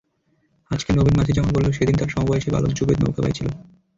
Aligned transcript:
আজকের 0.71 0.95
নবীন 0.97 1.15
মাঝি 1.17 1.31
যেমন 1.33 1.51
বলল, 1.53 1.67
সেদিন 1.71 1.95
তার 1.97 2.09
সমবয়সী 2.09 2.49
বালক 2.51 2.71
জুবেদ 2.73 2.97
নৌকা 3.01 3.21
বাইছিল। 3.23 3.47